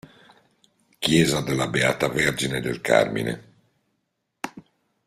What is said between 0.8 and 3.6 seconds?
Chiesa della Beata Vergine del Carmine